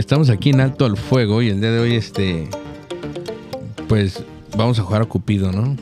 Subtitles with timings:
[0.00, 2.48] estamos aquí en Alto al Fuego y el día de hoy, este,
[3.86, 4.24] pues
[4.56, 5.76] vamos a jugar a Cupido, ¿no?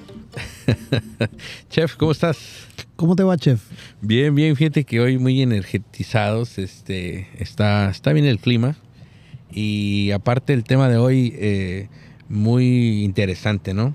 [1.71, 2.37] chef, ¿cómo estás?
[2.97, 3.63] ¿Cómo te va, chef?
[4.01, 4.57] Bien, bien.
[4.57, 6.59] Fíjate que hoy muy energetizados.
[6.59, 8.77] Este, está, está bien el clima.
[9.53, 11.89] Y aparte el tema de hoy, eh,
[12.29, 13.95] muy interesante, ¿no?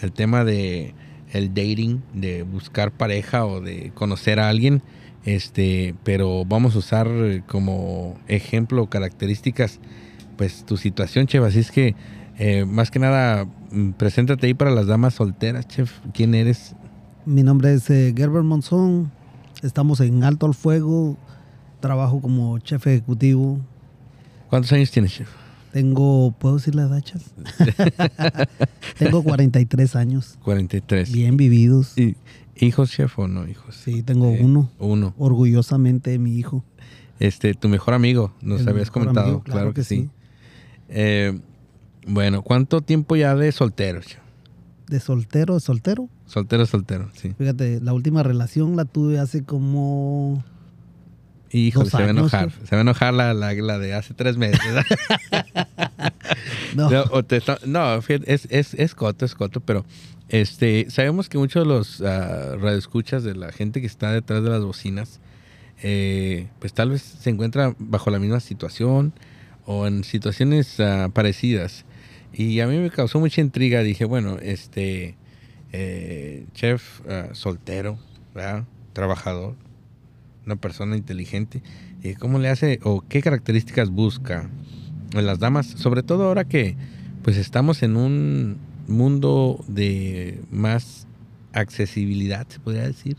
[0.00, 0.94] El tema de
[1.32, 4.82] el dating, de buscar pareja o de conocer a alguien.
[5.24, 7.08] Este, pero vamos a usar
[7.46, 9.80] como ejemplo, características,
[10.36, 11.42] pues tu situación, chef.
[11.44, 11.94] Así es que,
[12.38, 15.92] eh, más que nada, mm, preséntate ahí para las damas solteras, chef.
[16.12, 16.74] ¿Quién eres?
[17.24, 19.10] Mi nombre es eh, Gerber Monzón.
[19.62, 21.16] Estamos en Alto al Fuego.
[21.80, 23.58] Trabajo como chef ejecutivo.
[24.50, 25.28] ¿Cuántos años tienes, chef?
[25.72, 27.26] Tengo, ¿puedo decir la edad, chef?
[28.98, 30.38] Tengo 43 años.
[30.42, 31.10] 43.
[31.10, 31.96] Bien vividos.
[31.96, 32.14] ¿Y
[32.56, 33.74] ¿Hijos, chef, o no hijos?
[33.74, 34.70] Sí, tengo uno.
[34.78, 35.14] Uno.
[35.18, 36.64] Orgullosamente mi hijo.
[37.18, 39.26] Este, tu mejor amigo, nos El habías comentado.
[39.26, 39.96] amigo, claro, claro que, que sí.
[40.02, 40.10] sí.
[40.88, 41.38] Eh,
[42.06, 44.18] bueno, ¿cuánto tiempo ya de soltero, chef?
[44.88, 46.08] De soltero, de soltero.
[46.26, 47.34] Soltero, soltero, sí.
[47.38, 50.44] Fíjate, la última relación la tuve hace como...
[51.72, 52.50] Dos se va a enojar.
[52.50, 52.68] chef.
[52.68, 54.60] Se va a enojar la, la, la de hace tres meses.
[56.74, 59.84] No, No, o te está- no, fíjate, es, es, es coto, es coto, pero
[60.34, 64.50] este, sabemos que muchos de los ah, radioescuchas de la gente que está detrás de
[64.50, 65.20] las bocinas,
[65.80, 69.12] eh, pues tal vez se encuentra bajo la misma situación
[69.64, 71.84] o en situaciones ah, parecidas.
[72.32, 73.84] Y a mí me causó mucha intriga.
[73.84, 75.14] Dije, bueno, este,
[75.70, 77.96] eh, chef ah, soltero,
[78.92, 79.54] trabajador,
[80.46, 81.62] una persona inteligente,
[82.02, 84.50] eh, ¿cómo le hace o qué características busca
[85.12, 85.68] en las damas?
[85.68, 86.74] Sobre todo ahora que
[87.22, 91.06] pues estamos en un mundo de más
[91.52, 93.16] accesibilidad, se podría decir,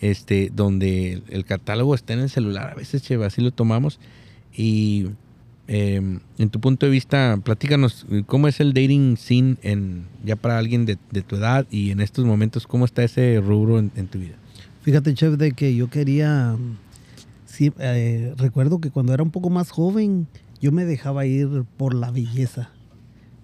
[0.00, 3.98] este, donde el catálogo está en el celular, a veces, che, así lo tomamos.
[4.54, 5.08] Y
[5.66, 10.58] eh, en tu punto de vista, platícanos cómo es el dating scene en, ya para
[10.58, 14.06] alguien de, de tu edad y en estos momentos, cómo está ese rubro en, en
[14.06, 14.36] tu vida.
[14.82, 16.56] Fíjate, chef, de que yo quería.
[17.44, 20.28] Sí, eh, recuerdo que cuando era un poco más joven,
[20.62, 22.70] yo me dejaba ir por la belleza.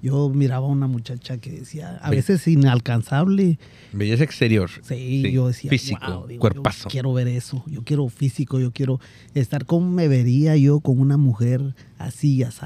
[0.05, 3.59] Yo miraba a una muchacha que decía, a veces inalcanzable.
[3.91, 4.69] Belleza exterior.
[4.83, 6.85] Sí, Sí, yo decía, físico, "Wow", digo, cuerpazo.
[6.85, 7.65] Yo quiero ver eso.
[7.67, 9.01] Yo quiero físico, yo quiero
[9.33, 12.61] estar como me vería yo con una mujer así, así.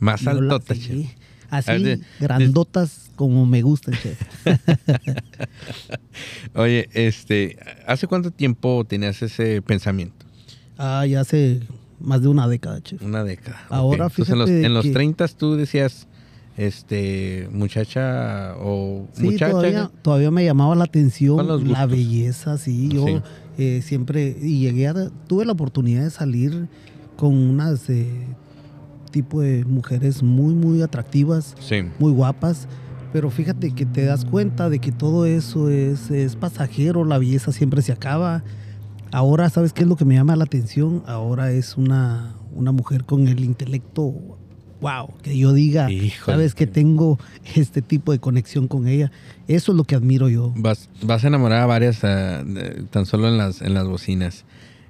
[0.00, 1.08] Más altota, sí.
[1.48, 4.20] Así, de- grandotas como me gustan, chef.
[6.54, 10.26] Oye, este, ¿hace cuánto tiempo tenías ese pensamiento?
[10.76, 11.60] Ah, ya hace
[12.00, 13.00] más de una década, chef.
[13.02, 13.64] Una década.
[13.70, 16.06] Ahora, Entonces, en los, fíjate en los que- 30 tú decías,
[16.56, 19.50] este, muchacha o Sí, muchacha.
[19.50, 22.88] todavía, todavía me llamaba la atención la belleza, sí.
[22.88, 23.18] Yo Sí.
[23.58, 24.94] eh, siempre, y llegué a,
[25.26, 26.68] tuve la oportunidad de salir
[27.16, 28.06] con unas eh,
[29.10, 31.76] tipo de mujeres muy, muy atractivas, Sí.
[31.98, 32.68] muy guapas.
[33.12, 37.50] Pero fíjate que te das cuenta de que todo eso es, es pasajero, la belleza
[37.52, 38.42] siempre se acaba.
[39.12, 41.02] Ahora, ¿sabes qué es lo que me llama la atención?
[41.06, 44.35] Ahora es una, una mujer con el intelecto,
[44.80, 46.36] wow, que yo diga, Híjole.
[46.36, 47.18] sabes que tengo
[47.54, 49.10] este tipo de conexión con ella.
[49.48, 50.52] Eso es lo que admiro yo.
[50.56, 54.44] Vas, vas a enamorar a varias ah, de- tan solo en las, en las bocinas.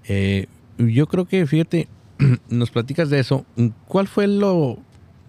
[0.09, 0.47] Eh,
[0.79, 1.89] yo creo que, fíjate,
[2.49, 3.45] nos platicas de eso.
[3.89, 4.79] ¿Cuál fue lo...?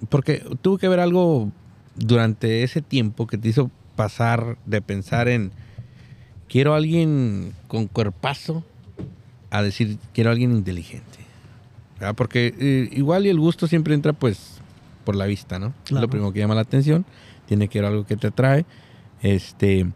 [0.10, 1.52] Porque tuvo que haber algo
[1.96, 5.52] durante ese tiempo que te hizo pasar de pensar en
[6.48, 8.64] quiero a alguien con cuerpazo
[9.50, 11.17] a decir quiero a alguien inteligente.
[12.00, 12.16] ¿Verdad?
[12.16, 14.60] Porque eh, igual y el gusto siempre entra pues
[15.04, 15.74] por la vista, ¿no?
[15.86, 17.06] Es lo primero que llama la atención.
[17.46, 18.66] Tiene que ver algo que te atrae.
[19.22, 19.90] Este,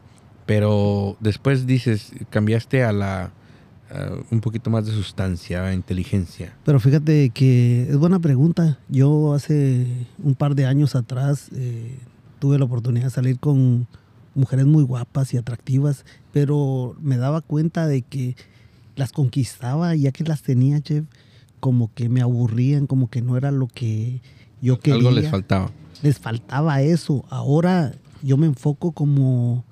[0.45, 3.31] pero después dices, cambiaste a la
[4.29, 6.53] un poquito más de sustancia, a inteligencia.
[6.63, 8.79] Pero fíjate que es buena pregunta.
[8.89, 9.85] Yo hace
[10.23, 11.97] un par de años atrás eh,
[12.39, 13.87] tuve la oportunidad de salir con
[14.33, 18.35] mujeres muy guapas y atractivas, pero me daba cuenta de que
[18.95, 21.05] las conquistaba ya que las tenía, chef,
[21.61, 24.19] como que me aburrían, como que no era lo que
[24.61, 24.95] yo quería.
[24.97, 25.71] Algo les faltaba.
[26.03, 27.23] les faltaba eso.
[27.29, 29.63] Ahora yo me enfoco como,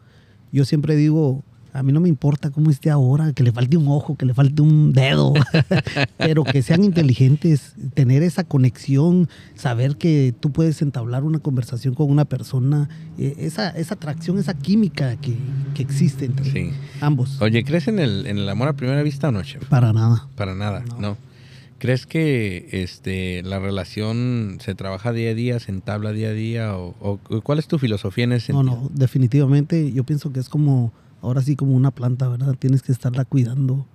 [0.54, 3.88] yo siempre digo, a mí no me importa cómo esté ahora, que le falte un
[3.90, 5.34] ojo, que le falte un dedo,
[6.18, 12.10] pero que sean inteligentes, tener esa conexión, saber que tú puedes entablar una conversación con
[12.10, 15.38] una persona, eh, esa, esa atracción, esa química que,
[15.75, 16.72] que existe entre Sí.
[17.02, 17.40] ambos.
[17.40, 19.64] Oye, ¿crees en el, en el amor a primera vista o no, chef?
[19.66, 20.28] Para nada.
[20.36, 21.00] Para nada, No.
[21.00, 21.18] no.
[21.80, 26.78] ¿Crees que este, la relación se trabaja día a día, se entabla día a día?
[26.78, 28.81] O, o cuál es tu filosofía en ese No, sentido?
[28.84, 30.92] no, definitivamente yo pienso que es como,
[31.22, 32.56] ahora sí como una planta, ¿verdad?
[32.60, 33.86] Tienes que estarla cuidando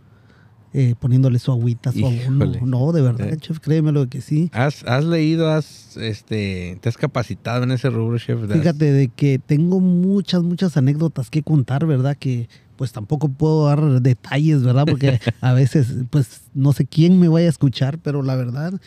[0.77, 2.67] eh, poniéndole su agüita, su abono.
[2.67, 3.37] No, de verdad, Eh.
[3.39, 4.51] chef, créemelo que sí.
[4.53, 8.43] ¿Has, has leído, has, este, te has capacitado en ese rubro, chef?
[8.43, 12.17] ¿Has- Fíjate de que tengo muchas, muchas anécdotas que contar, ¿verdad?
[12.19, 14.85] Que pues tampoco puedo dar detalles, ¿verdad?
[14.87, 18.81] Porque a veces, pues no sé quién me vaya a escuchar, pero la verdad,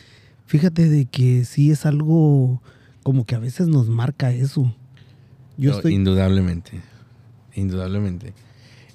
[0.46, 2.62] fíjate de que sí es algo
[3.04, 4.74] como que a veces nos marca eso.
[5.58, 5.96] Yo No, estoy...
[5.96, 6.82] Indudablemente.
[7.56, 8.34] Indudablemente.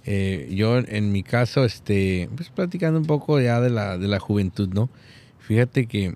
[0.04, 4.18] Eh, yo, en mi caso, este, pues platicando un poco ya de la, de la
[4.18, 4.90] juventud, ¿no?
[5.38, 6.14] Fíjate que,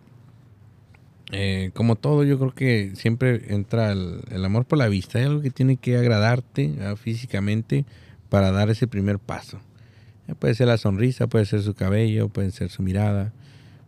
[1.32, 5.18] eh, como todo, yo creo que siempre entra el, el amor por la vista.
[5.18, 7.84] Hay algo que tiene que agradarte físicamente
[8.28, 9.58] para dar ese primer paso.
[10.28, 13.32] Ya puede ser la sonrisa, puede ser su cabello, puede ser su mirada,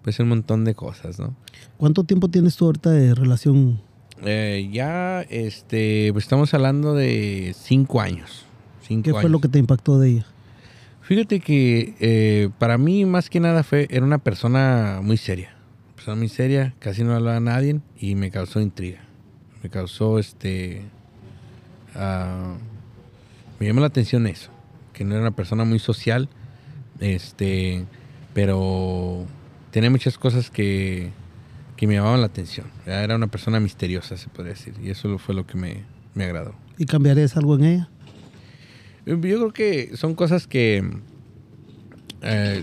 [0.02, 1.34] puede ser un montón de cosas, ¿no?
[1.76, 3.80] ¿Cuánto tiempo tienes tú ahorita de relación?
[4.24, 8.46] Eh, ya, este, pues estamos hablando de cinco años.
[8.86, 10.26] Cinco ¿Qué fue lo que te impactó de ella?
[11.02, 15.56] Fíjate que eh, para mí más que nada fue, era una persona muy seria.
[15.94, 19.00] Persona muy seria, casi no hablaba a nadie y me causó intriga.
[19.62, 20.82] Me causó este...
[21.94, 22.56] ah,
[23.58, 24.50] me llamó la atención eso,
[24.92, 26.28] que no era una persona muy social,
[27.00, 27.84] este,
[28.34, 29.26] pero
[29.70, 31.10] tenía muchas cosas que,
[31.76, 32.66] que me llamaban la atención.
[32.86, 35.84] Era una persona misteriosa, se podría decir, y eso fue lo que me,
[36.14, 36.54] me agradó.
[36.78, 37.88] ¿Y cambiarías algo en ella?
[39.06, 40.84] Yo creo que son cosas que.
[42.22, 42.62] eh,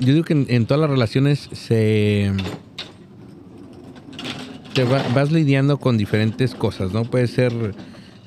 [0.00, 2.32] yo digo que en, en todas las relaciones se.
[4.74, 7.04] Te va- vas lidiando con diferentes cosas, ¿no?
[7.04, 7.52] Puede ser.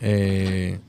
[0.01, 0.80] eh,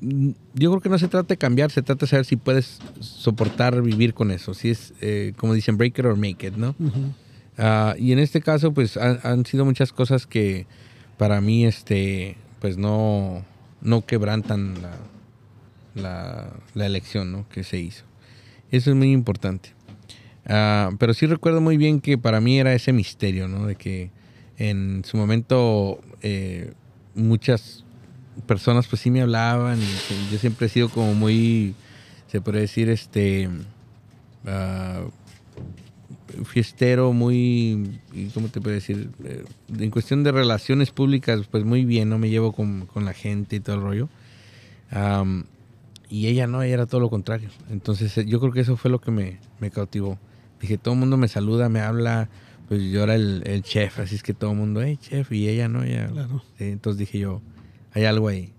[0.00, 3.80] yo creo que no se trata de cambiar, se trata de saber si puedes soportar
[3.82, 4.54] vivir con eso.
[4.54, 6.74] Si es, eh, como dicen, break it or make it, ¿no?
[6.78, 7.12] Ujú.
[7.56, 10.66] Ah, y en este caso, pues han, han sido muchas cosas que
[11.16, 13.44] para mí, este, pues no,
[13.80, 14.96] no quebrantan la,
[15.94, 17.48] la, la elección ¿no?
[17.48, 18.04] que se hizo.
[18.70, 19.70] Eso es muy importante.
[20.46, 23.66] Ah, pero sí recuerdo muy bien que para mí era ese misterio, ¿no?
[23.66, 24.10] De que
[24.56, 26.72] en su momento eh,
[27.14, 27.84] muchas
[28.46, 31.74] personas pues sí me hablaban y yo siempre he sido como muy,
[32.26, 33.48] se podría decir, este,
[34.46, 35.02] ah,
[36.44, 38.00] fiestero, muy,
[38.34, 39.10] ¿cómo te puedo decir?
[39.24, 39.44] Eh,
[39.78, 43.56] en cuestión de relaciones públicas, pues muy bien, no me llevo con, con la gente
[43.56, 44.08] y todo el rollo.
[44.90, 45.44] Am,
[46.08, 47.50] y ella no, ella era todo lo contrario.
[47.70, 50.18] Entonces eh, yo creo que eso fue lo que me, me cautivó.
[50.60, 52.28] Dije, todo el mundo me saluda, me habla,
[52.68, 55.48] pues yo era el, el chef, así es que todo el mundo, hey chef, y
[55.48, 56.08] ella no, ella...
[56.08, 56.42] Claro.
[56.56, 57.40] Sí, entonces dije yo,
[57.92, 58.52] hay algo ahí.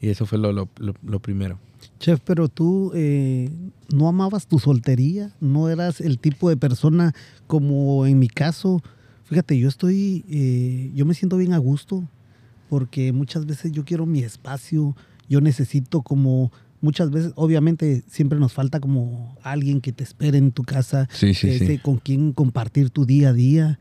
[0.00, 1.58] Y eso fue lo, lo, lo- lo primero.
[1.98, 3.50] Chef, pero tú eh,
[3.94, 7.14] no amabas tu soltería, no eras el tipo de persona
[7.46, 8.82] como en mi caso.
[9.24, 12.04] Fíjate, yo estoy, eh, yo me siento bien a gusto
[12.68, 14.96] porque muchas veces yo quiero mi espacio,
[15.28, 16.50] yo necesito como,
[16.80, 21.32] muchas veces, obviamente siempre nos falta como alguien que te espere en tu casa, Sí,
[21.34, 21.78] sí, ese sí.
[21.78, 23.78] con quien compartir tu día a día,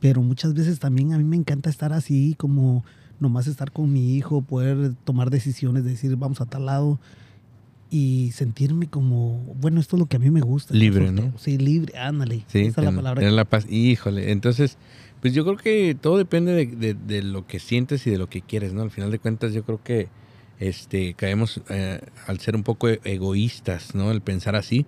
[0.00, 2.84] pero muchas veces también a mí me encanta estar así como
[3.20, 6.98] nomás estar con mi hijo, poder tomar decisiones, decir vamos a tal lado
[7.90, 10.74] y sentirme como, bueno, esto es lo que a mí me gusta.
[10.74, 11.10] Libre.
[11.10, 11.32] ¿no?
[11.38, 12.44] Sí, libre, ándale.
[12.48, 13.20] Sí, esa es la palabra.
[13.20, 13.66] tener la paz.
[13.70, 14.76] Híjole, entonces,
[15.22, 18.28] pues yo creo que todo depende de, de- de lo que sientes y de lo
[18.28, 18.82] que quieres, ¿no?
[18.82, 20.08] Al final de cuentas, yo creo que
[20.60, 24.10] este, caemos eh, al ser un poco e- egoístas, ¿no?
[24.10, 24.84] El pensar así,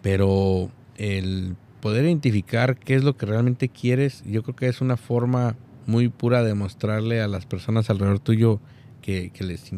[0.00, 4.96] pero el poder identificar qué es lo que realmente quieres, yo creo que es una
[4.96, 5.54] forma
[5.88, 8.60] muy pura de mostrarle a las personas alrededor tuyo
[9.02, 9.72] que, que les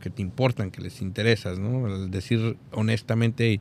[0.00, 1.86] que te importan, que les interesas, ¿no?
[1.86, 3.60] Al decir honestamente,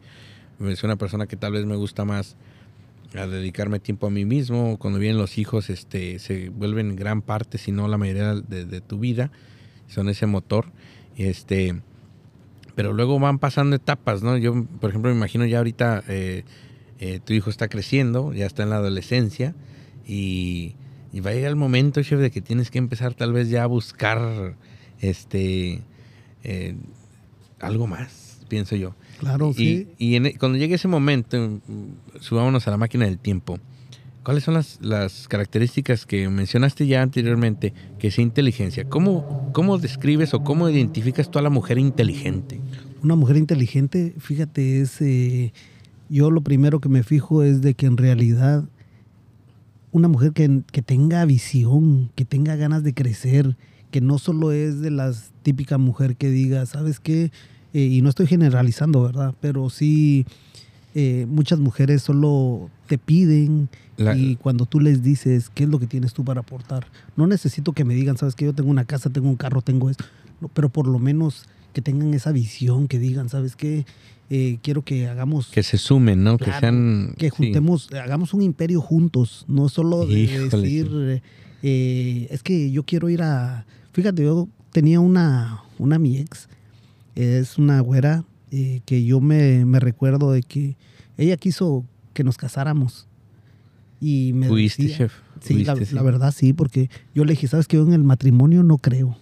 [0.59, 2.35] soy una persona que tal vez me gusta más
[3.15, 4.77] a dedicarme tiempo a mí mismo.
[4.77, 8.81] Cuando vienen los hijos, este, se vuelven gran parte, si no la mayoría de, de
[8.81, 9.31] tu vida.
[9.87, 10.65] Son ese motor.
[11.15, 11.81] Este,
[12.75, 14.35] pero luego van pasando etapas, ¿no?
[14.35, 16.43] Yo, por ejemplo, me imagino ya ahorita eh,
[16.99, 19.53] eh, tu hijo está creciendo, ya está en la adolescencia
[20.07, 20.75] y,
[21.13, 23.63] y va a llegar el momento, chef, de que tienes que empezar tal vez ya
[23.63, 24.55] a buscar
[24.99, 25.81] este
[26.43, 26.75] eh,
[27.59, 28.95] algo más, pienso yo.
[29.19, 29.87] Claro, Y, sí.
[29.97, 33.59] y en e- cuando llegue ese momento, mm, subámonos a la máquina del tiempo.
[34.23, 38.85] ¿Cuáles son las, las características que mencionaste ya anteriormente que es inteligencia?
[38.85, 42.61] ¿Cómo, ¿Cómo describes o cómo identificas tú a la mujer inteligente?
[43.03, 45.01] Una mujer inteligente, fíjate, es.
[45.01, 45.51] eh,
[46.09, 48.63] yo lo primero que me fijo es de que en realidad
[49.93, 53.55] una mujer que, que tenga visión, que tenga ganas de crecer,
[53.91, 57.31] que no solo es de las típicas mujer que diga, ¿sabes qué?
[57.73, 59.33] Eh, y no estoy generalizando, ¿verdad?
[59.39, 60.25] Pero sí,
[60.95, 65.79] eh, muchas mujeres solo te piden La- y cuando tú les dices, ¿qué es lo
[65.79, 66.87] que tienes tú para aportar?
[67.15, 68.45] No necesito que me digan, ¿sabes qué?
[68.45, 70.05] Yo tengo una casa, tengo un carro, tengo esto,
[70.41, 73.85] No, pero por lo menos que tengan esa visión, que digan, ¿sabes qué?
[74.29, 75.47] Eh, quiero que hagamos...
[75.47, 76.37] Que se sumen, ¿no?
[76.37, 77.13] que sean...
[77.17, 77.35] que sí.
[77.35, 81.21] juntemos, hagamos un imperio juntos, no solo de Híjole, decir,
[81.61, 83.65] eh, es que yo quiero ir a...
[83.91, 86.47] Fíjate, yo tenía una, una mi ex,
[87.15, 90.75] es una güera eh, que yo me, me recuerdo de que
[91.17, 93.07] ella quiso que nos casáramos.
[93.99, 95.13] Y me Fuiste, chef.
[95.41, 95.93] Sí, la, sí.
[95.95, 97.77] la verdad sí, porque yo le dije, ¿sabes qué?
[97.77, 99.17] Yo en el matrimonio no creo.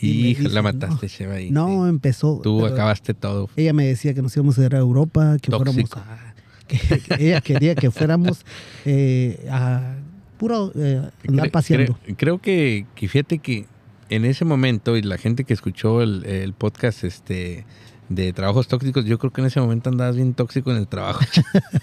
[0.00, 1.50] Y dice, la "No, mataste, ahí.
[1.50, 1.88] No, sí.
[1.90, 2.40] empezó.
[2.42, 3.48] Tú acabaste todo.
[3.56, 5.72] ella me decía que nos íbamos a ir a Europa, que Tóxico.
[5.72, 6.34] fuéramos a...
[6.68, 8.44] Que, que ella quería que fuéramos
[8.84, 9.96] eh, a
[10.36, 11.98] puro eh, andar paseando.
[12.06, 13.64] cre- creo que, que fíjate que
[14.10, 17.64] en ese momento, y la gente que escuchó el, el podcast este
[18.08, 21.20] de trabajos tóxicos, yo creo que en ese momento andabas bien tóxico en el trabajo.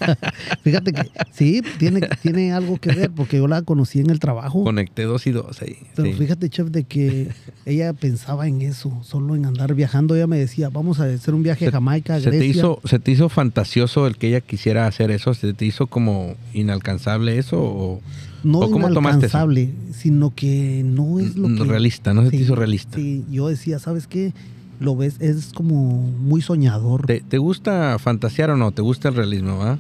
[0.64, 4.64] Fíjate que sí, tiene, tiene algo que ver, porque yo la conocí en el trabajo.
[4.64, 5.78] Conecté dos y dos ahí.
[5.96, 6.14] Pero sí.
[6.16, 7.30] fíjate, chef, de que
[7.66, 10.16] ella pensaba en eso, solo en andar viajando.
[10.16, 12.50] Ella me decía, vamos a hacer un viaje a Jamaica, a ¿Se te, Grecia.
[12.50, 15.34] hizo, ¿Se te hizo fantasioso el que ella quisiera hacer eso?
[15.34, 17.62] ¿Se te hizo como inalcanzable eso?
[17.62, 18.02] ¿O
[18.44, 19.38] no ¿o cómo tomaste eso?
[19.38, 21.70] inalcanzable, sino que no es lo que...
[21.70, 22.14] realista?
[22.14, 22.98] ¿No se te hizo realista?
[22.98, 24.34] Sí, yo decía, ¿sabes qué?
[24.80, 27.06] Lo ves, es como muy soñador.
[27.06, 28.72] ¿Te, te gusta fantasear o no?
[28.72, 29.58] ¿Te gusta el realismo?
[29.58, 29.78] ¿va?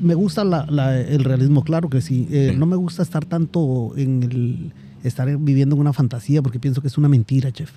[0.00, 2.26] Me gusta la- la- el realismo, claro que sí.
[2.30, 2.58] Eh, Sí.
[2.58, 4.72] No me gusta estar tanto en el
[5.04, 7.70] estar viviendo en una fantasía porque pienso que es una mentira, chef.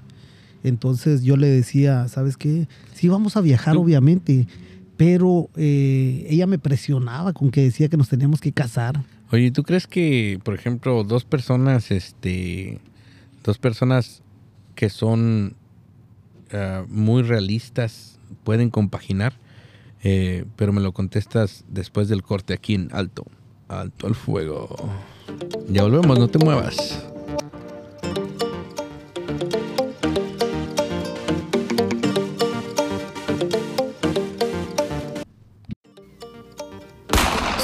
[0.63, 2.67] Entonces yo le decía, ¿sabes qué?
[2.93, 4.47] Sí, vamos a viajar, Tú- obviamente,
[4.97, 9.03] pero eh, ella me presionaba con que decía que nos teníamos que casar.
[9.31, 12.79] Oye, ¿tú crees que, por ejemplo, dos personas, este,
[13.43, 14.21] dos personas
[14.75, 15.55] que son
[16.53, 19.33] ah, muy realistas pueden compaginar?
[20.03, 23.25] Eh, pero me lo contestas después del corte aquí en alto,
[23.67, 24.75] alto al fuego.
[25.69, 27.05] Ya volvemos, no te muevas.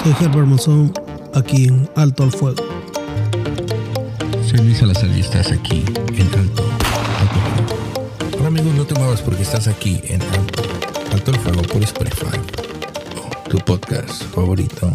[0.08, 0.94] Soy Herbert Monzón,
[1.34, 2.64] aquí en Alto al Fuego.
[4.46, 5.84] Soy Luis Salazar y estás aquí
[6.16, 6.67] en Alto,
[8.60, 10.64] amigos, no te muevas porque estás aquí en Alto,
[11.12, 12.38] Alto al Fuego por Spotify.
[13.50, 14.92] Tu podcast favorito.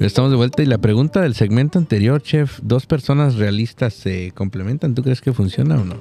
[0.00, 4.94] Estamos de vuelta y la pregunta del segmento anterior, chef, ¿dos personas realistas se complementan?
[4.94, 6.00] ¿Tú crees que funciona o no?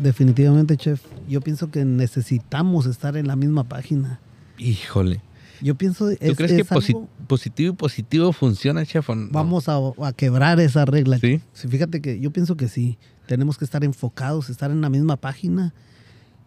[0.00, 1.00] Definitivamente, chef.
[1.28, 4.20] Yo pienso que necesitamos estar en la misma página.
[4.58, 5.20] Híjole.
[5.62, 9.10] Yo pienso ¿Tú es, crees que es algo- positivo y positivo funciona, chef?
[9.10, 9.28] o no?
[9.30, 11.18] vamos a, a quebrar esa regla.
[11.18, 11.40] ¿Sí?
[11.52, 12.98] Sí, Fíjate que yo pienso que sí.
[13.30, 15.72] Tenemos que estar enfocados, estar en la misma página.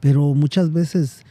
[0.01, 1.23] Pero muchas veces,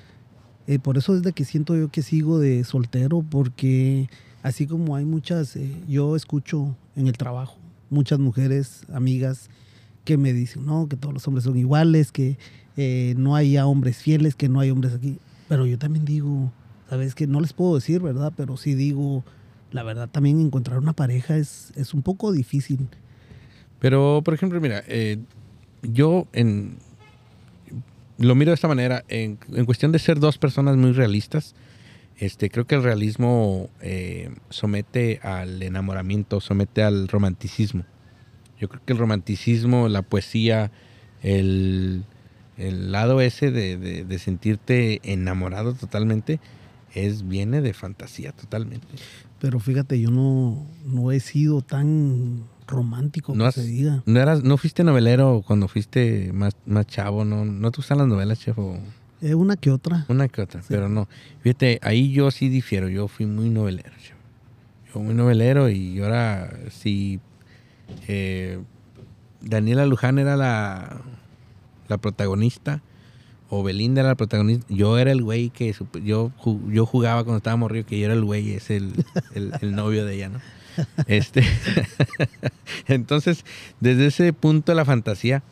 [0.67, 4.09] eh, por eso es de que siento yo que sigo de soltero, porque
[4.43, 7.59] así como hay muchas, eh, yo escucho en el trabajo
[7.91, 9.51] muchas mujeres, amigas,
[10.07, 12.39] que me dicen, no, que todos los hombres son iguales, que
[12.79, 15.19] eh, no hay hombres fieles, que no hay hombres aquí.
[15.51, 16.51] Pero yo también digo,
[16.89, 18.33] sabes que no les puedo decir, ¿verdad?
[18.35, 19.23] Pero sí digo,
[19.71, 22.89] la verdad también encontrar una pareja es, es un poco difícil.
[23.81, 25.19] Pero, por ejemplo, mira, eh,
[25.83, 26.77] yo en,
[28.19, 29.37] lo miro de esta manera, en,
[29.67, 31.55] cuestión de ser dos personas muy realistas,
[32.19, 37.85] este, creo que el realismo eh, somete al enamoramiento, somete al romanticismo.
[38.61, 40.71] Yo creo que el romanticismo, la poesía,
[41.23, 42.05] el,
[42.59, 46.39] el lado ese de, de- de sentirte enamorado totalmente,
[46.95, 48.87] es, viene de fantasía totalmente.
[49.41, 54.03] Pero fíjate, yo no, no he sido tan romántico, No que has- se diga.
[54.07, 57.25] ¿No, eras, ¿No fuiste novelero cuando fuiste más, más chavo?
[57.25, 58.59] ¿No, ¿No te gustan las novelas, chef?
[58.59, 58.79] o
[59.21, 60.05] Eh, una que otra.
[60.09, 61.09] Una que otra, pero no.
[61.43, 62.89] Fíjate, ahí yo sí difiero.
[62.89, 64.17] Yo fui muy novelero, chef.
[64.95, 67.21] Yo muy novelero y ahora sí...
[68.09, 68.59] eh,
[69.41, 71.01] Daniela Luján era la,
[71.89, 72.81] la protagonista
[73.49, 74.67] o Belinda era la protagonista.
[74.69, 75.75] Yo era el güey que...
[76.05, 76.31] Yo,
[76.69, 78.93] yo jugaba cuando estaba morrido que yo era el güey, es el,
[79.35, 80.39] el, el novio de ella, ¿no?
[81.07, 81.45] Este,
[82.89, 83.45] entonces,
[83.81, 85.43] desde ese punto la fantasía,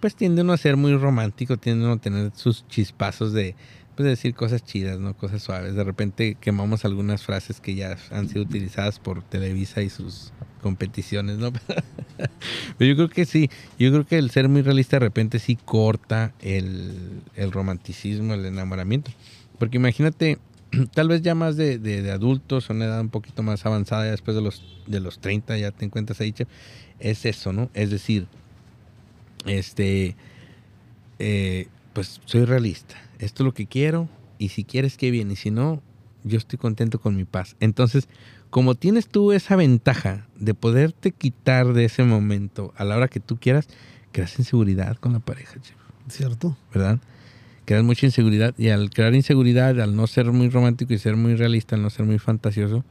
[0.00, 3.54] pues tiende uno a ser muy romántico, tiende uno a tener sus chispazos de,
[3.94, 5.14] pues, de decir cosas chidas, ¿no?
[5.14, 5.74] Cosas suaves.
[5.74, 11.38] De repente quemamos algunas frases que ya han sido utilizadas por Televisa y sus competiciones,
[11.38, 11.52] ¿no?
[12.78, 15.56] Pero yo creo que sí, yo creo que el ser muy realista de repente sí
[15.56, 19.10] corta el, el romanticismo, el enamoramiento.
[19.58, 20.38] Porque imagínate,
[20.94, 24.10] tal vez ya más de, de- de adultos, una edad un poquito más avanzada, ya
[24.12, 26.48] después de los, de los 30 ya te encuentras ahí, chef,
[26.98, 27.70] es eso, ¿no?
[27.74, 28.26] Es decir,
[29.46, 30.16] este,
[31.18, 35.36] eh, pues soy realista, esto es lo que quiero y si quieres que bien y
[35.36, 35.82] si no,
[36.24, 37.56] yo estoy contento con mi paz.
[37.60, 38.08] Entonces,
[38.50, 43.20] como tienes tú esa ventaja de poderte quitar de ese momento a la hora que
[43.20, 43.66] tú quieras,
[44.12, 45.76] creas inseguridad con la pareja, chef.
[46.08, 46.56] Cierto.
[46.72, 46.98] ¿verdad?
[47.64, 51.34] Creas mucha inseguridad y al crear inseguridad, al no ser muy romántico y ser muy
[51.36, 52.84] realista, al no ser muy fantasioso,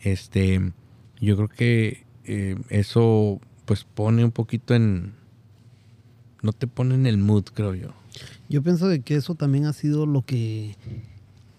[0.00, 0.72] este,
[1.20, 5.12] yo creo que eh, eso pues pone un poquito en,
[6.42, 7.88] no te pone en el mood, creo yo.
[8.48, 10.76] Yo pienso de que eso también ha sido lo que,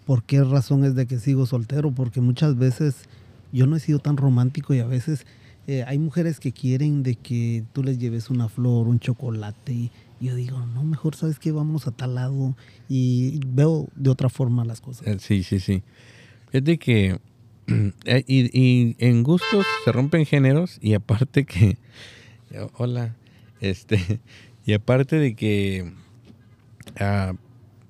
[0.05, 3.03] por qué razón es de que sigo soltero, porque muchas veces
[3.51, 5.25] yo no he sido tan romántico y a veces
[5.67, 10.35] eh, hay mujeres que quieren de que tú les lleves una flor, un chocolate yo
[10.35, 12.55] digo, no, mejor sabes que vamos a tal lado
[12.87, 15.07] y veo de otra forma las cosas.
[15.07, 15.83] Eh, Sí, sí, sí.
[16.51, 17.19] Fíjate que
[18.05, 21.77] eh, y, en gustos se rompen géneros y aparte que
[22.77, 23.15] hola,
[23.61, 24.19] este
[24.65, 25.93] y aparte de que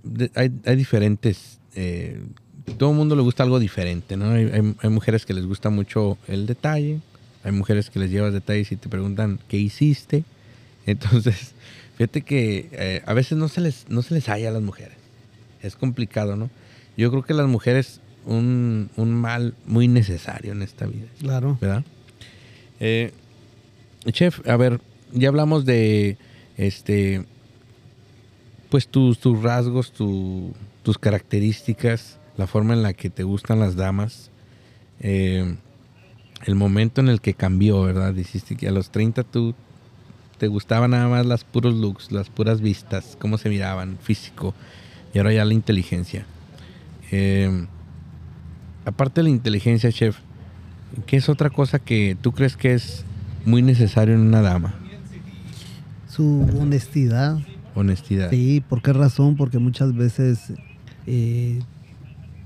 [0.04, 2.22] de- hay, hay diferentes eh,
[2.78, 4.30] todo el mundo le gusta algo diferente, ¿no?
[4.32, 7.00] Hay- hay mujeres que les gusta mucho el detalle,
[7.44, 10.24] hay mujeres que les llevas detalles y te preguntan qué hiciste.
[10.86, 11.54] Entonces,
[12.00, 14.98] fíjate que eh, a veces no se les no se les halla a las mujeres.
[15.62, 16.50] Es complicado, ¿no?
[16.98, 21.58] Yo creo que las mujeres un, un mal muy necesario en esta vida, Claro.
[21.62, 21.84] ¿verdad?
[22.80, 23.12] Eh,
[24.12, 24.80] chef, a ver,
[25.14, 26.18] ya hablamos de
[26.58, 27.26] este
[28.70, 30.54] pues tus, tus rasgos, tu-
[30.84, 34.30] tus características, la forma en la que te gustan las damas,
[35.02, 35.56] eh,
[36.46, 38.14] el momento en el que cambió, ¿verdad?
[38.14, 39.56] Dijiste que a los 30 tú
[40.40, 44.56] te gustaban nada más las puros looks, las puras vistas, cómo se miraban, físico,
[45.14, 46.26] y ahora ya la inteligencia.
[47.12, 47.68] Eh,
[48.86, 50.18] aparte de la inteligencia, chef,
[51.06, 53.04] ¿qué es otra cosa que tú crees que es
[53.46, 54.74] muy necesario en una dama?
[56.08, 57.38] Su honestidad.
[57.76, 58.30] Honestidad.
[58.30, 59.36] Sí, ¿por qué razón?
[59.36, 60.54] Porque muchas veces
[61.06, 61.60] eh,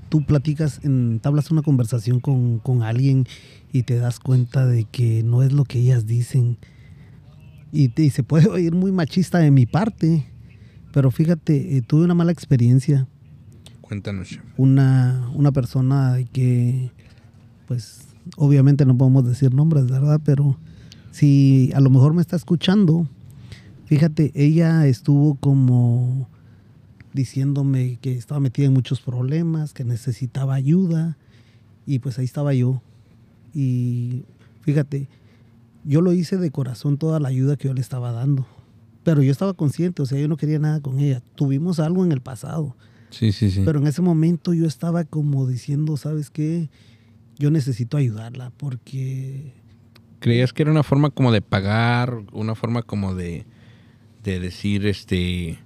[0.08, 3.26] tú platicas, entablas una conversación con, con alguien
[3.72, 6.58] y te das cuenta de que no es lo que ellas dicen.
[7.74, 10.24] Y, se puede oír muy machista de mi parte,
[10.92, 13.08] pero fíjate, eh, tuve una mala experiencia.
[13.80, 14.38] Cuéntanos.
[14.56, 16.92] Una, una persona que,
[17.66, 20.20] pues, obviamente no podemos decir nombres, ¿verdad?
[20.24, 20.56] Pero
[21.10, 23.08] si a lo mejor me está escuchando,
[23.86, 26.28] fíjate, ella estuvo como
[27.12, 31.16] diciéndome que estaba metida en muchos problemas, que necesitaba ayuda,
[31.86, 32.80] y pues ahí estaba yo.
[33.52, 34.22] Y
[34.62, 35.08] fíjate,
[35.84, 38.46] yo lo hice de corazón toda la ayuda que yo le estaba dando.
[39.02, 41.22] Pero yo estaba consciente, o sea, yo no quería nada con ella.
[41.34, 42.74] Tuvimos algo en el pasado.
[43.10, 43.62] Sí, sí, sí.
[43.64, 46.70] Pero en ese momento yo estaba como diciendo, ¿sabes qué?
[47.38, 49.52] Yo necesito ayudarla porque
[50.20, 53.44] ¿Creías que era una forma como de pagar, una forma como de,
[54.22, 55.58] de decir, este,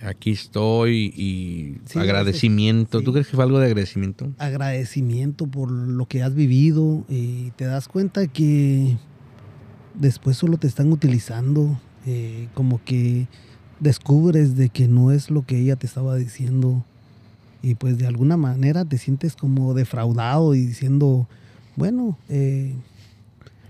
[0.00, 3.00] aquí estoy y Sí, agradecimiento?
[3.00, 3.04] sí.
[3.04, 4.32] ¿Tú crees que fue algo de agradecimiento?
[4.38, 8.96] agradecimiento por lo que has vivido y te das cuenta que
[10.00, 13.28] después solo te están utilizando, eh, como que
[13.78, 16.84] descubres de que no es lo que ella te estaba diciendo
[17.62, 21.28] y pues de alguna manera te sientes como defraudado y diciendo,
[21.76, 22.74] bueno, eh,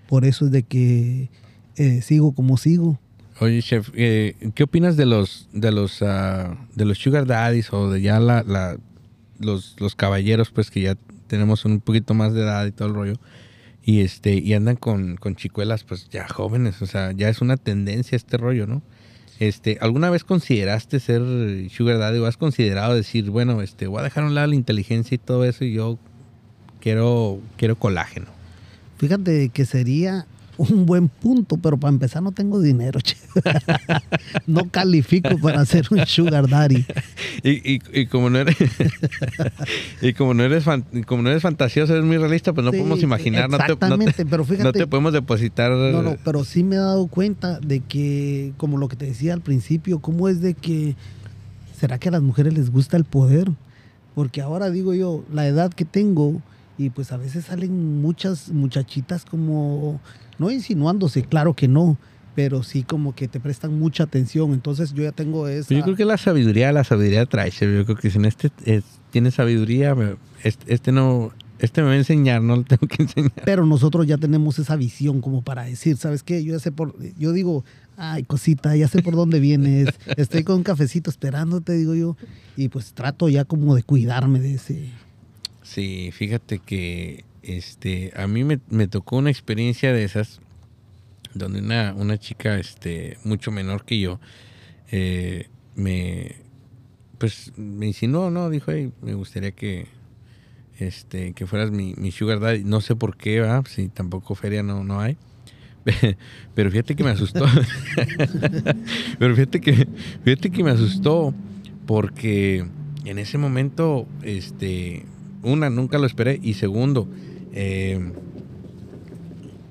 [0.08, 1.28] por eso es de que
[1.76, 2.98] eh, sigo como sigo.
[3.40, 7.90] Oye, chef, eh, ¿qué opinas de los de los ah, de los sugar daddies o
[7.90, 8.76] de ya la, la-
[9.38, 12.94] los, los caballeros, pues que ya tenemos un poquito más de edad y todo el
[12.94, 13.14] rollo
[13.84, 17.56] y este y andan con, con chicuelas, pues ya jóvenes, o sea, ya es una
[17.56, 18.82] tendencia este rollo, ¿no?
[19.38, 21.22] Este, ¿alguna vez consideraste ser
[21.70, 25.14] sugar daddy o has considerado decir, bueno, este, voy a dejar un lado la inteligencia
[25.14, 25.98] y todo eso y yo
[26.80, 28.26] quiero quiero colágeno?
[28.98, 30.26] Fíjate que sería
[30.68, 33.16] un buen punto, pero para empezar no tengo dinero, che.
[34.46, 36.84] no califico para ser un sugar daddy.
[37.42, 38.56] Y, y, y como no eres
[40.02, 42.78] y como no eres fan- como no eres fantasioso, eres muy realista, pues no Sí,
[42.78, 44.78] podemos imaginar, no te, no te- pero no fíjate.
[44.78, 45.70] te podemos depositar.
[45.72, 49.32] No, no, pero sí me he dado cuenta de que, como lo que te decía
[49.34, 50.94] al principio, cómo es de que,
[51.78, 53.50] ¿será que a las mujeres les gusta el poder?
[54.14, 56.42] Porque ahora digo yo, la edad que tengo,
[56.80, 60.00] y pues a veces salen muchas muchachitas como,
[60.38, 61.98] no insinuándose, claro que no,
[62.34, 64.52] pero sí como que te prestan mucha atención.
[64.54, 65.74] Entonces yo ya tengo esa...
[65.74, 67.50] Yo creo que la sabiduría, la sabiduría trae.
[67.50, 69.94] Yo creo que si en este es- tiene sabiduría,
[70.42, 73.32] este, este no, este me va a enseñar, no lo tengo que enseñar.
[73.44, 76.42] Pero nosotros ya tenemos esa visión como para decir, ¿sabes qué?
[76.42, 77.64] Yo ya sé por, yo digo,
[77.98, 79.88] ay, cosita, ya sé por dónde vienes.
[80.16, 82.16] Estoy con un cafecito esperándote, digo yo,
[82.56, 84.88] y pues trato ya como de cuidarme de ese.
[85.72, 90.40] Sí, fíjate que este a mí me, me tocó una experiencia de esas
[91.32, 94.18] donde una, una chica este mucho menor que yo
[94.90, 96.34] eh, me
[97.18, 99.86] pues me insinuó, no, dijo, "Hey, me gustaría que
[100.80, 103.64] este que fueras mi, mi sugar daddy, no sé por qué, ¿verdad?
[103.68, 105.18] si tampoco feria no, no hay,
[106.54, 107.46] Pero fíjate que me asustó.
[109.20, 109.86] Pero fíjate que,
[110.24, 111.32] fíjate que me asustó
[111.86, 112.66] porque
[113.04, 115.04] en ese momento, este,
[115.42, 116.38] una, nunca lo esperé.
[116.42, 117.08] Y segundo,
[117.52, 118.12] eh,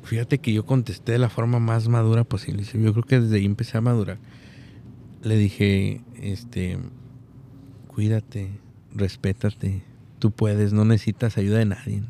[0.03, 2.63] fíjate que yo contesté de la forma más madura posible.
[2.63, 4.17] Yo creo que desde ahí empecé a madurar.
[5.23, 6.77] Le dije, este,
[7.87, 8.49] cuídate,
[8.95, 9.81] respétate,
[10.19, 12.03] tú puedes, no necesitas ayuda de nadie.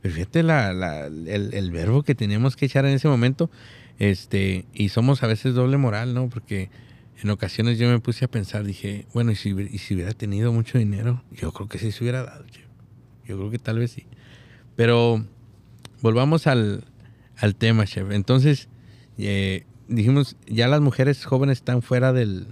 [0.00, 3.50] Pero fíjate el, verbo que teníamos que echar en ese momento.
[3.98, 6.28] Este, y somos a veces doble moral, ¿no?
[6.28, 6.70] Porque
[7.20, 11.24] en ocasiones yo me puse a pensar, dije, bueno, ¿y si, hubiera tenido mucho dinero?
[11.32, 12.44] Yo creo que sí se hubiera dado,
[13.28, 14.04] yo creo que tal vez sí.
[14.76, 15.24] Pero
[16.02, 16.84] volvamos al,
[17.58, 18.10] tema, chef.
[18.10, 18.68] Entonces,
[19.18, 22.46] eh, dijimos, ya las mujeres jóvenes están fuera del,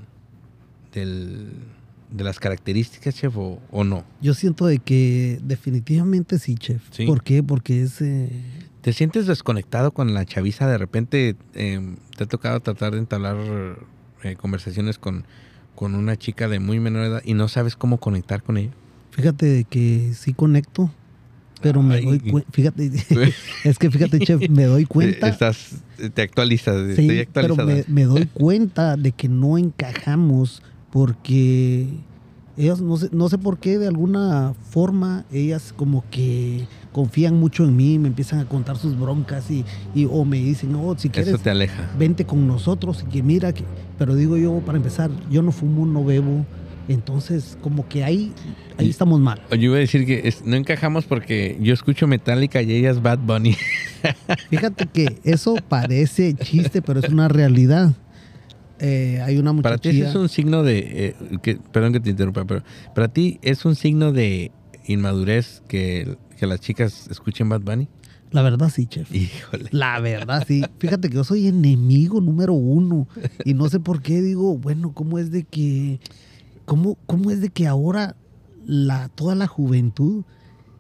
[0.92, 1.50] del
[2.10, 4.04] de las características, chef, o, no?
[4.20, 6.82] Yo siento de que definitivamente sí, chef.
[7.06, 7.42] ¿Por qué?
[7.42, 8.00] Porque es...
[8.00, 8.30] Eh,
[8.80, 10.68] ¿Te sientes desconectado con la chaviza?
[10.68, 13.36] De repente em, te ha tocado tratar de entablar
[14.22, 15.24] eh, conversaciones con,
[15.74, 18.72] con una chica de muy menor edad y no sabes cómo conectar con ella.
[19.16, 20.90] Fíjate que sí conecto,
[21.62, 22.90] pero me doy cuenta, fíjate,
[23.64, 25.29] es que fíjate, chef, me doy cuenta.
[25.29, 25.76] Estás,
[26.12, 27.57] te actualizas, estoy Pero
[27.88, 31.88] me, doy cuenta de que no encajamos porque
[32.59, 37.64] ellas, no sé, no sé por qué, de alguna forma, ellas como que confían mucho
[37.64, 39.64] en mí, me empiezan a contar sus broncas y,
[40.11, 41.90] o me dicen, oh, si quieres, te aleja.
[41.98, 43.64] vente con nosotros y que mira, que,
[43.98, 46.44] pero digo yo, para empezar, yo no fumo, no bebo,
[46.92, 48.33] entonces como que ahí,
[48.79, 49.40] ahí estamos mal.
[49.51, 53.57] Yo iba a decir que no encajamos porque yo escucho Metallica y ellas Bad Bunny.
[54.51, 57.92] Fíjate que eso parece chiste, pero es una realidad.
[58.79, 62.62] Eh, hay una Para ti es un signo de, eh, perdón que te interrumpa, pero
[62.94, 64.53] para ti es un signo de
[64.85, 67.88] inmadurez que, que las chicas escuchen Bad Bunny.
[68.31, 69.14] La verdad sí, chef.
[69.14, 69.68] Híjole.
[69.70, 70.62] La verdad sí.
[70.79, 73.09] Fíjate que yo soy enemigo número uno
[73.44, 76.01] y no sé por qué digo, bueno, ¿cómo es de que,
[76.66, 78.16] cómo, cómo es de que ahora
[78.66, 80.24] la, toda la juventud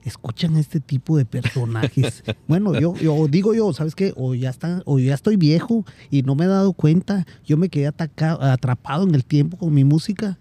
[0.04, 2.22] escuchan este tipo de personajes.
[2.46, 4.12] bueno, yo, yo digo yo, ¿sabes qué?
[4.16, 7.26] O ya está, o ya estoy viejo y no me he dado cuenta.
[7.44, 10.38] Yo me quedé atrapado en el tiempo con mi música,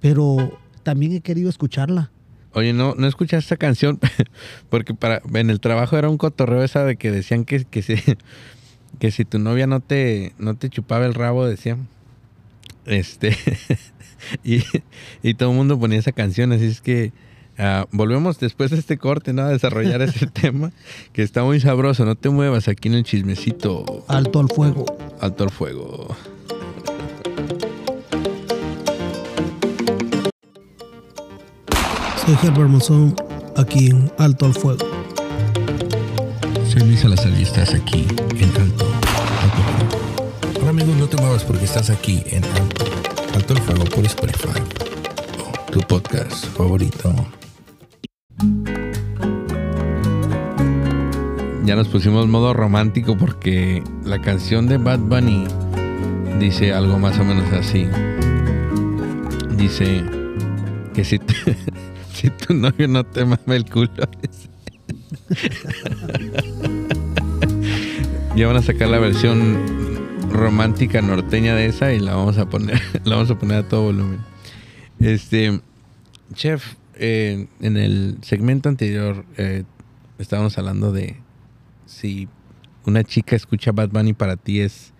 [0.00, 2.10] pero también he querido escucharla.
[2.52, 3.98] Oye, no, no escuchas esta canción
[4.68, 7.96] porque para en el trabajo era un cotorreo esa de que decían que, que si,
[9.00, 11.88] que si tu novia no te, no te chupaba el rabo, decían.
[12.86, 13.36] Este
[14.44, 14.62] y,
[15.22, 17.12] y todo el mundo ponía esa canción, así es que
[17.56, 19.42] Ah, volvemos después de este corte, ¿no?
[19.42, 20.72] A desarrollar ese tema
[21.12, 22.04] que está muy sabroso.
[22.04, 24.04] No te muevas aquí en el chismecito.
[24.08, 24.84] Alto al fuego.
[25.20, 26.16] Alto al fuego.
[32.26, 33.14] Soy Herbert Monzón,
[33.54, 34.86] aquí en Alto al Fuego.
[36.66, 38.06] Soy Luis Salazar y estás aquí
[38.40, 38.86] en Alto,
[40.92, 42.84] no te muevas porque estás aquí en Alto,
[43.34, 44.60] Alto al Fuego por Spotify.
[45.72, 47.14] tu podcast favorito.
[51.64, 55.46] Ya nos pusimos modo romántico porque la canción de Bad Bunny
[56.38, 57.88] dice algo más o menos así.
[59.56, 60.04] Dice
[60.92, 61.18] que si,
[62.12, 63.88] si tu novio no te mama el culo.
[68.36, 69.83] ya van a sacar la versión
[70.34, 73.84] romántica norteña de esa y la vamos a poner, la vamos a poner a todo
[73.84, 74.18] volumen.
[74.98, 75.60] Este,
[76.34, 79.62] chef, eh, en el segmento anterior eh,
[80.18, 81.16] estábamos hablando de
[81.86, 82.28] si
[82.84, 84.92] una chica escucha Bad Bunny para ti es,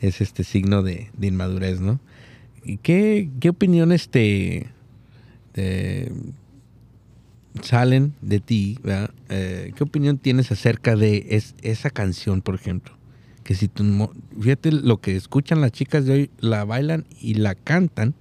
[0.00, 2.00] es este signo de, inmadurez, ¿no?
[2.64, 4.66] ¿Y qué, qué opiniones te,
[7.62, 8.78] salen de ti?
[9.28, 12.99] Eh, ¿Qué opinión tienes acerca de esa canción, por ejemplo?
[13.44, 17.54] Que si tú, fíjate lo que escuchan las chicas de hoy, la bailan y la
[17.54, 18.14] cantan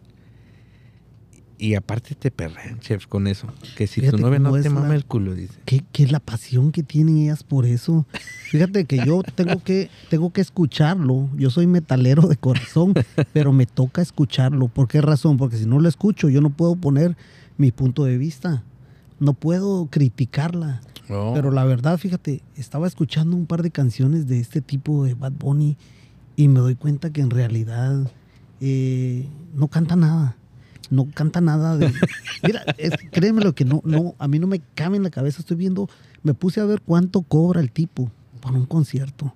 [1.60, 3.48] y aparte te perrean, chef, con eso.
[3.76, 5.54] Que si tu novia no te mama el culo, dice.
[5.66, 8.06] ¿Qué, ¿Qué, es la pasión que tienen ellas por eso?
[8.50, 11.30] Fíjate que yo tengo que, tengo que escucharlo.
[11.36, 12.94] Yo soy metalero de corazón,
[13.34, 14.70] pero me toca escucharlo.
[14.70, 15.36] ¿Por qué razón?
[15.36, 17.18] Porque si no lo escucho, yo no puedo poner
[17.58, 18.64] mi punto de vista.
[19.20, 20.80] No puedo criticarla.
[21.10, 21.34] Oh.
[21.34, 25.34] Pero la verdad, fíjate, estaba escuchando un par de canciones de este tipo de Bad
[25.34, 25.78] Bunny
[26.36, 28.12] y me doy cuenta que en realidad
[28.62, 30.36] eh, no canta nada
[30.89, 31.91] no canta nada de...
[32.43, 32.63] Mira,
[33.12, 35.41] créeme lo que no, no, a mí no me cabe en la cabeza.
[35.41, 35.89] Estoy viendo,
[36.24, 39.34] me puse a ver cuánto cobra el tipo para un concierto.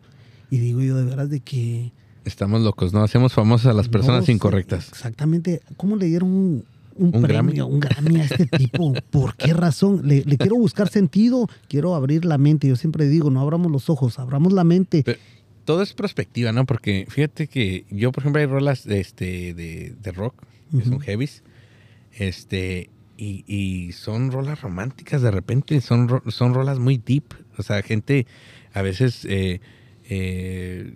[0.49, 1.91] Y digo yo de veras de que...
[2.25, 3.03] Estamos locos, ¿no?
[3.03, 4.87] Hacemos famosas a las personas incorrectas.
[4.89, 5.61] Exactamente.
[5.75, 6.63] ¿Cómo le dieron
[6.95, 8.93] un, un, premio, un Grammy a este tipo?
[9.09, 10.01] ¿Por qué razón?
[10.07, 12.67] Le, quiero buscar sentido, quiero abrir la mente.
[12.67, 15.03] Yo siempre digo, no abramos los ojos, abramos la mente.
[15.65, 16.65] todo es perspectiva, ¿no?
[16.65, 20.35] Porque fíjate que yo, por ejemplo, hay rolas de, este, de, de rock,
[20.75, 21.43] que son heavies,
[22.13, 27.23] este, y, y son rolas románticas de repente, son, son rolas muy deep.
[27.57, 28.25] O sea, gente
[28.73, 29.61] a veces, eh,
[30.09, 30.91] eh,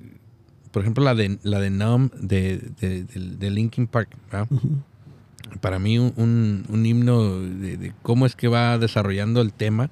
[0.71, 4.47] por ejemplo, la de, la de Numb de, de, de- de Linkin Park, ¿verdad?
[5.62, 9.89] Para mí un, un- un himno de, de cómo es que va desarrollando el tema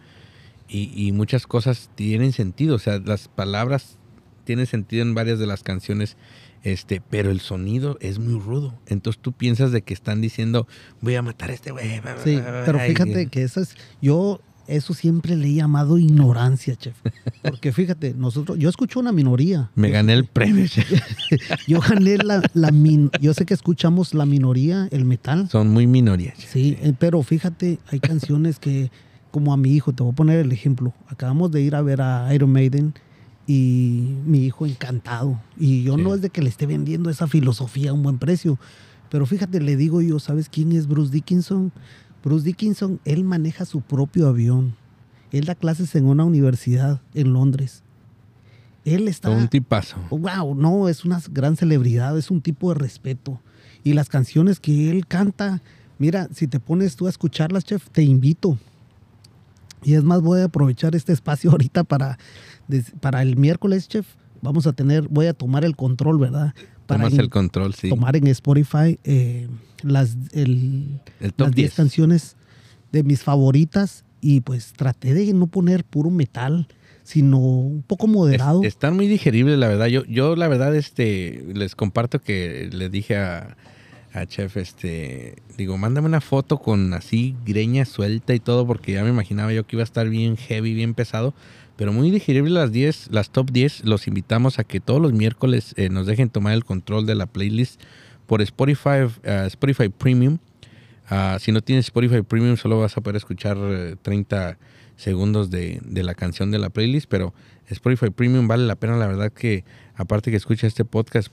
[0.67, 3.97] y, y muchas cosas tienen sentido, o sea, las palabras
[4.45, 6.17] tienen sentido en varias de las canciones,
[6.63, 8.79] este, pero el sonido es muy rudo.
[8.87, 10.67] Entonces tú piensas de que están diciendo,
[11.01, 11.85] voy a matar a este güey.
[12.23, 16.95] Sí, pero bla", fíjate que eso es, yo eso siempre le he llamado ignorancia, chef.
[17.43, 19.69] Porque fíjate, nosotros, yo escucho una minoría.
[19.75, 20.65] me gané el premio.
[21.67, 25.49] Yo gané la, la min- yo sé que escuchamos la minoría, el metal.
[25.49, 26.35] Son muy minorías.
[26.37, 28.91] Sí, eh, pero fíjate, hay canciones que,
[29.31, 30.93] como a mi hijo, te voy a poner el ejemplo.
[31.07, 32.93] Acabamos de ir a ver a Iron Maiden
[33.47, 35.39] y mi hijo encantado.
[35.57, 36.01] Y yo Sí.
[36.03, 38.57] no es de que le esté vendiendo esa filosofía a un buen precio.
[39.09, 41.71] Pero fíjate, le digo yo, ¿sabes quién es Bruce Dickinson?
[42.25, 44.75] Bruce Dickinson, él maneja su propio avión.
[45.31, 47.83] Él da clases en una universidad en Londres.
[48.83, 49.29] Él está...
[49.29, 49.97] Un tipazo.
[50.09, 53.39] Wow, no, es una gran celebridad, es un tipo de respeto.
[53.83, 55.61] Y las canciones que él canta,
[55.99, 58.57] mira, si te pones tú a escucharlas, chef, te invito.
[59.83, 62.17] Y es más, voy a aprovechar este espacio ahorita para,
[63.01, 64.07] para el miércoles, chef.
[64.41, 66.53] Vamos a tener, voy a tomar el control, ¿verdad?
[66.85, 67.89] Para Tomas el control, sí.
[67.89, 69.47] tomar en Spotify eh,
[69.81, 71.73] las, el, El top las 10 10.
[71.75, 72.35] canciones
[72.91, 74.03] de mis favoritas.
[74.21, 76.67] Y pues traté de no poner puro metal,
[77.03, 78.61] sino un poco moderado.
[78.63, 79.85] Es- están muy digeribles, la verdad.
[79.87, 83.55] Yo, yo la verdad, este, les comparto que le dije a,
[84.13, 89.03] a Chef, este, digo, mándame una foto con así greña suelta y todo, porque ya
[89.03, 91.35] me imaginaba yo que iba a estar bien heavy, bien pesado.
[91.75, 93.85] Pero muy digerible las 10, las top 10.
[93.85, 97.25] Los invitamos a que todos los miércoles eh, nos dejen tomar el control de la
[97.25, 97.81] playlist
[98.27, 100.39] por Spotify, eh, Spotify Premium.
[101.09, 104.57] Ah, si no tienes Spotify Premium, solo vas a poder escuchar eh, 30
[104.95, 107.33] segundos de, de la canción de la playlist, pero
[107.67, 111.27] Spotify Premium vale la pena, la verdad que aparte que escuchas este podcast,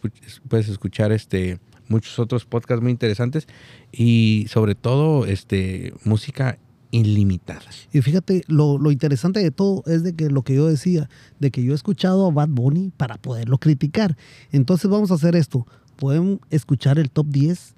[0.48, 3.46] puedes escuchar este muchos otros podcasts muy interesantes
[3.90, 6.59] y sobre todo este música
[6.92, 7.62] ilimitada.
[7.92, 11.09] Y fíjate, lo, lo interesante de todo es de que lo que yo decía,
[11.40, 14.16] de que yo he escuchado a Bad Bunny para poderlo criticar.
[14.52, 15.66] Entonces vamos a hacer esto.
[15.96, 17.74] Podemos escuchar el top 10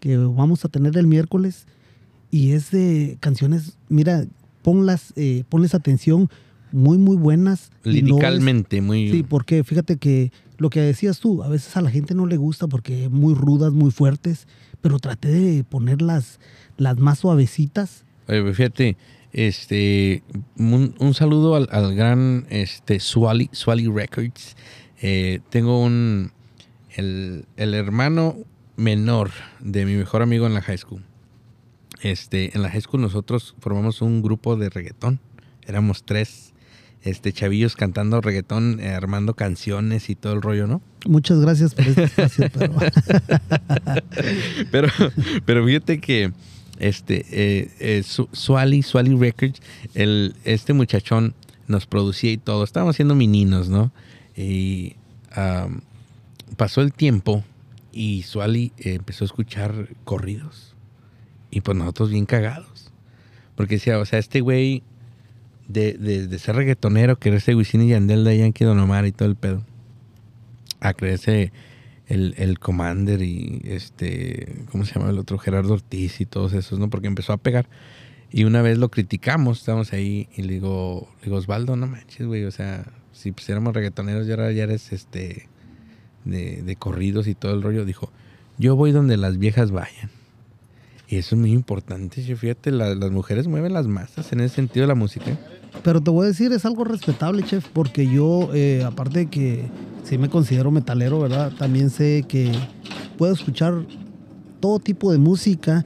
[0.00, 1.66] que vamos a tener el miércoles
[2.30, 4.26] y es de canciones, mira,
[4.62, 6.28] ponlas, eh, ponles atención,
[6.70, 7.70] muy, muy buenas.
[7.84, 9.10] y no es- Liricalmente, muy...
[9.10, 12.36] Sí, porque fíjate que lo que decías tú, a veces a la gente no le
[12.36, 14.46] gusta porque muy rudas, muy fuertes,
[14.82, 16.38] pero traté de poner las,
[16.76, 18.04] las más suavecitas.
[18.28, 18.96] Oye, pues fíjate,
[19.32, 20.22] este,
[20.56, 24.56] un, un saludo al, al gran este, Swally, Swally Records.
[25.00, 26.32] Eh, tengo un,
[26.90, 28.36] el, el hermano
[28.76, 31.02] menor de mi mejor amigo en la high school.
[32.02, 35.20] Este, en la high school nosotros formamos un grupo de reggaetón.
[35.66, 36.52] Éramos tres
[37.02, 40.82] este, chavillos cantando reggaetón, eh, armando canciones y todo el rollo, ¿no?
[41.06, 42.74] Muchas gracias por este espacio, pero
[44.70, 44.88] pero,
[45.44, 46.32] pero fíjate que
[46.78, 49.60] este eh, eh, Su- Swally, Swally Records,
[49.94, 51.34] el, este muchachón
[51.66, 52.64] nos producía y todo.
[52.64, 53.92] Estábamos siendo meninos, ¿no?
[54.36, 54.94] Y
[56.56, 57.44] pasó el tiempo
[57.92, 60.74] y Swally eh, empezó a escuchar corridos.
[61.50, 62.90] Y pues nosotros bien cagados.
[63.56, 64.82] Porque decía, o sea, este güey
[65.66, 69.06] de, de, de ser reggaetonero, que era ese Wisin y Yandel de Yankee Don Omar
[69.06, 69.62] y todo el pedo,
[70.80, 71.52] a creerse
[72.08, 75.38] el, el Commander y este, ¿cómo se llama el otro?
[75.38, 76.90] Gerardo Ortiz y todos esos, ¿no?
[76.90, 77.68] Porque empezó a pegar.
[78.30, 82.26] Y una vez lo criticamos, estábamos ahí y le digo, le digo, Osvaldo, no manches,
[82.26, 85.48] güey, o sea, si pues éramos reggaetoneros y ya eres este,
[86.24, 88.10] de, de corridos y todo el rollo, dijo,
[88.58, 90.10] yo voy donde las viejas vayan.
[91.10, 94.56] Y eso es muy importante, sí, fíjate, la- las mujeres mueven las masas en ese
[94.56, 95.38] sentido de la música.
[95.82, 99.64] Pero te voy a decir, es algo respetable, chef, porque yo, eh, aparte de que
[100.04, 101.52] sí me considero metalero, ¿verdad?
[101.58, 102.52] También sé que
[103.16, 103.86] puedo escuchar
[104.60, 105.84] todo tipo de música,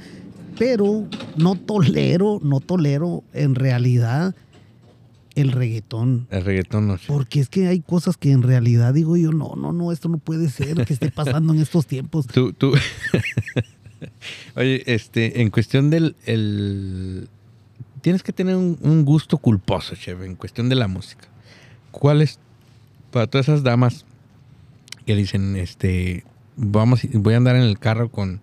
[0.58, 1.06] pero
[1.37, 4.35] no tolero, no tolero en realidad
[5.35, 6.26] el reggaetón.
[6.30, 6.96] El reggaetón no.
[7.06, 10.18] Porque es que hay cosas que en realidad digo yo, no, no, no, esto no
[10.18, 12.26] puede ser que esté pasando en estos tiempos.
[12.26, 12.72] Tú, tú.
[14.57, 16.17] Oye, este, en cuestión del.
[16.27, 17.29] El...
[18.01, 21.29] Tienes que tener un, un gusto culposo, chef, en cuestión de la música.
[21.93, 22.38] ¿Cuál es
[23.12, 24.05] para todas esas damas
[25.07, 26.25] que dicen, este,
[26.57, 28.41] vamos, voy a andar en el carro con,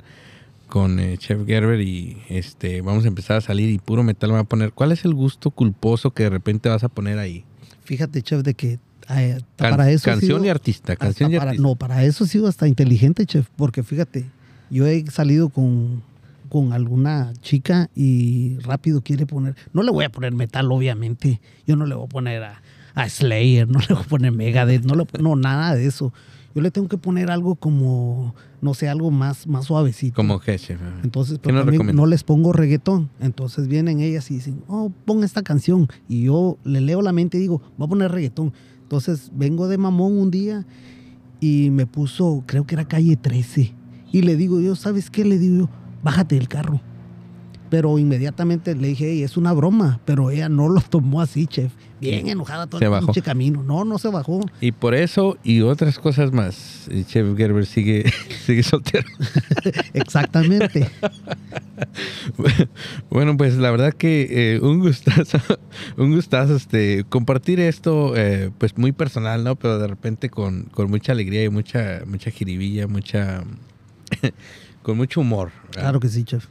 [0.67, 4.35] con eh, Chef Gerber y este, vamos a empezar a salir y puro metal me
[4.35, 4.71] va a poner.
[4.71, 7.43] ¿Cuál es el gusto culposo que de repente vas a poner ahí?
[7.83, 11.49] Fíjate, chef, de que eh, Can- para eso canción sido- y artista, canción y para-
[11.51, 11.67] artista.
[11.67, 14.25] No, para eso he sido hasta inteligente, chef, porque fíjate,
[14.69, 16.01] yo he salido con,
[16.49, 21.75] con alguna chica y rápido quiere poner, no le voy a poner metal, obviamente, yo
[21.75, 22.61] no le voy a poner a,
[22.95, 26.13] a Slayer, no le voy a poner Megadeth, no, le, no, nada de eso.
[26.55, 30.15] Yo le tengo que poner algo como, no sé, algo más, más suavecito.
[30.15, 30.81] Como chef.
[31.03, 31.93] Entonces, ¿Qué pero recomienda?
[31.93, 33.11] no les pongo reggaetón.
[33.19, 35.87] Entonces vienen ellas y dicen, oh, pon esta canción.
[36.07, 38.51] Y yo le leo la mente y digo, voy a poner reggaetón.
[38.81, 40.65] Entonces vengo de mamón un día
[41.39, 43.75] y me puso, creo que era calle 13.
[44.11, 45.23] Y le digo yo, ¿sabes qué?
[45.25, 45.69] Le digo yo,
[46.03, 46.81] bájate del carro.
[47.69, 49.99] Pero inmediatamente le dije, "Ey, es una broma.
[50.03, 51.71] Pero ella no lo tomó así, chef.
[52.01, 53.05] Bien enojada todo Se el bajó.
[53.07, 53.61] pinche camino.
[53.61, 54.39] No, no se bajó.
[54.59, 58.11] Y por eso y otras cosas más, eh, Chef Gerber sigue,
[58.45, 59.07] sigue soltero.
[59.93, 60.89] Exactamente.
[63.09, 65.39] Bueno, pues la verdad que eh, un gustazo,
[65.97, 69.55] un gustazo este, compartir esto, eh, pues muy personal, ¿no?
[69.55, 73.43] Pero de repente con, con mucha alegría y mucha, mucha jiribilla, mucha,
[74.81, 75.51] con mucho humor.
[75.67, 75.81] ¿verdad?
[75.81, 76.47] claro que sí, chef.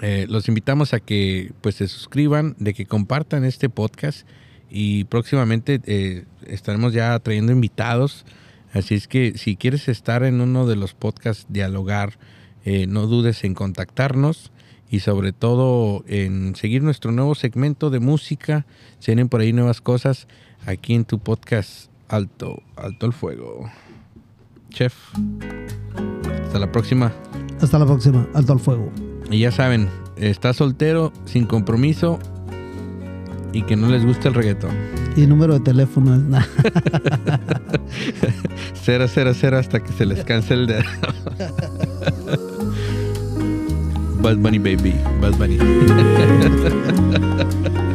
[0.00, 4.26] Eh, los invitamos a que pues se suscriban, de que compartan este podcast
[4.70, 8.24] y próximamente eh, estaremos ya trayendo invitados.
[8.72, 12.18] Así es que si quieres estar en uno de los podcasts, dialogar,
[12.64, 14.52] eh, no dudes en contactarnos
[14.90, 18.66] y sobre todo en seguir nuestro nuevo segmento de música.
[19.00, 20.28] Se vienen por ahí nuevas cosas
[20.66, 23.70] aquí en tu podcast Alto, Alto el Fuego.
[24.70, 24.94] Chef,
[26.44, 27.12] hasta la próxima.
[27.60, 28.26] Hasta la próxima.
[28.34, 28.90] Alto al fuego.
[29.30, 32.18] Y ya saben, está soltero, sin compromiso
[33.52, 34.72] y que no les gusta el reggaetón.
[35.16, 36.46] Y número de teléfono es nada.
[38.82, 40.84] Cero, cero, cero hasta que se les canse el dedo.
[44.22, 45.58] Bad Bunny Baby, Bad Bunny.